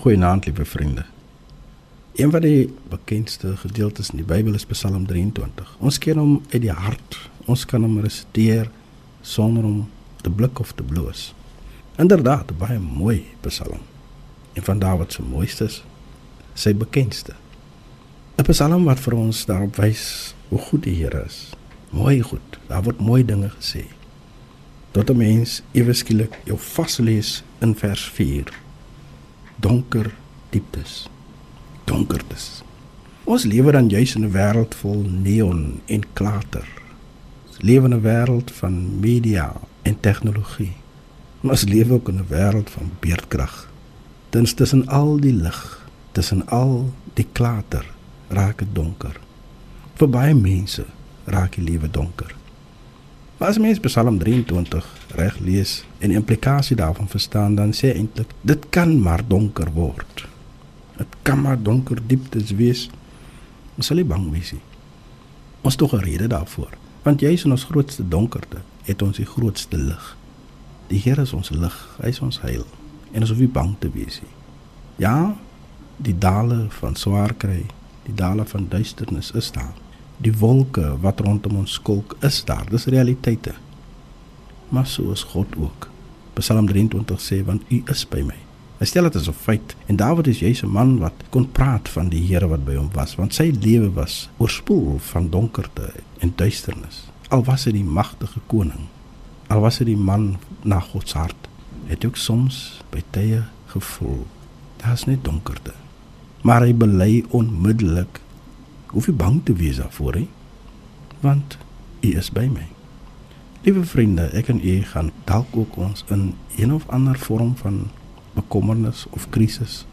[0.00, 1.04] Goeienaand, liewe vriende.
[2.14, 5.74] Een van die bekendste gedeeltes in die Bybel is Psalm 23.
[5.78, 7.18] Ons ken hom uit die hart.
[7.44, 8.70] Ons kan hom resiteer
[9.20, 9.82] sonder om
[10.24, 11.34] te blik of te bloos.
[12.00, 13.82] Inderdaad, baie mooi Psalm.
[14.56, 15.82] En van Dawid se mooistes,
[16.54, 17.36] sy bekendste.
[18.38, 21.52] 'n Psalm wat vir ons daarop wys hoe goed die Here is.
[21.90, 22.56] Mooi goed.
[22.72, 23.84] Daar word mooi dinge gesê.
[24.96, 28.48] Tot 'n mens ewe skielik jou vaslees in vers 4
[29.60, 30.14] donker
[30.50, 31.08] dieptes.
[31.84, 32.62] Donkertes.
[33.24, 36.68] Ons lewe dan juis in 'n wêreld vol neon en klater.
[37.48, 39.52] Ons lewe in 'n wêreld van media
[39.82, 40.72] en tegnologie.
[41.40, 43.68] Ons lewe ook in 'n wêreld van beerdkrag.
[44.28, 47.86] Tens tussen al die lig, tussen al die klater,
[48.28, 49.20] raak dit donker.
[49.94, 50.84] Vir baie mense
[51.24, 52.34] raak die lewe donker.
[53.36, 58.32] Maar as mens Psalm 23 reg lees en die implikasie daarvan verstaan, dan sê eintlik
[58.46, 60.26] dit kan maar donker word.
[60.98, 62.88] Dit kan maar donker dieptes wees.
[63.76, 64.62] Ons sal nie bang wees nie.
[65.62, 66.72] Ons tog 'n rede daarvoor,
[67.02, 70.16] want jy is in ons grootste donkerte, het ons die grootste lig.
[70.88, 72.66] Die Here is ons lig, hy is ons heil
[73.12, 74.34] en ons hoef nie bang te wees nie.
[74.96, 75.36] Ja,
[75.96, 77.66] die dale van swaar kry,
[78.04, 79.74] die dale van duisternis is daar
[80.20, 83.54] die wolke wat rondom ons skolk is daar dis realiteite
[84.70, 85.88] maar so is God ook.
[86.38, 88.38] Psalm 23 sê want u is by my.
[88.80, 89.76] Hy stel dit as 'n feit.
[89.86, 92.90] En Dawid is juis 'n man wat kon praat van die Here wat by hom
[92.92, 97.10] was want sy lewe was oorspoel van donkerte en duisternis.
[97.28, 98.88] Al was hy die magtige koning
[99.50, 101.48] al was hy die man na God se hart
[101.90, 104.22] het ook soms by tye gevoel
[104.80, 105.74] daar's net donkerte.
[106.46, 108.22] Maar hy bely onmiddellik.
[108.94, 110.26] Hoef jy bang te wees daarvoor hè?
[111.20, 111.58] Want
[112.00, 112.64] u is by my
[113.60, 117.90] liewe vriende ek en u gaan dalk ook ons in een of ander vorm van
[118.32, 119.84] bekommernis of krisis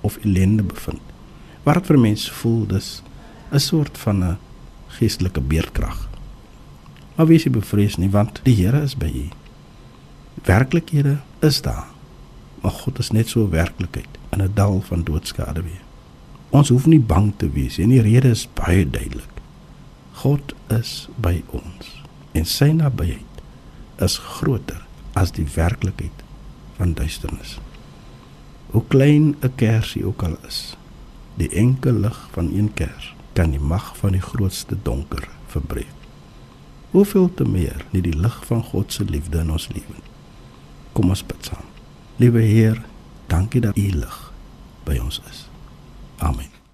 [0.00, 1.00] of ellende bevind
[1.64, 3.02] waar dit vir mense voel dis
[3.50, 4.38] 'n soort van 'n
[4.86, 6.08] geestelike beerdkrag.
[7.16, 9.28] Maar wees jy bevrees nie want die Here is by u.
[10.44, 11.86] Werklikhede is daar
[12.60, 15.82] maar God is net so werklikheid in 'n dal van doodskade weer.
[16.50, 19.32] Ons hoef nie bang te wees en die rede is baie duidelik.
[20.12, 22.05] God is by ons
[22.36, 23.40] en sy nabyheid
[24.04, 24.82] is groter
[25.16, 26.24] as die werklikheid
[26.76, 27.56] van duisternis.
[28.74, 30.76] Hoe klein 'n kersie ook al is,
[31.34, 35.94] die enkel lig van een kers kan die mag van die grootste donker verbreek.
[36.90, 40.00] Hoeveel te meer nie die lig van God se liefde in ons lewe.
[40.92, 41.64] Kom ons bid saam.
[42.16, 42.84] Liewe Heer,
[43.26, 44.32] dankie dat U lig
[44.84, 45.48] by ons is.
[46.16, 46.65] Amen.